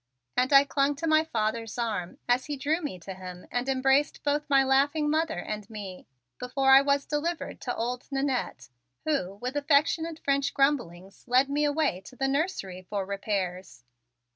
[0.35, 4.23] And I clung to my father's arm as he drew me to him and embraced
[4.23, 6.07] both my laughing mother and me,
[6.39, 8.69] before I was delivered to old Nannette
[9.05, 13.83] who, with affectionate French grumblings, led me away to the nursery for repairs.